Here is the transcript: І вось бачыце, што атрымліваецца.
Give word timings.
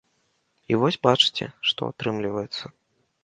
І 0.73 0.77
вось 0.83 0.97
бачыце, 1.07 1.45
што 1.71 1.89
атрымліваецца. 1.93 2.63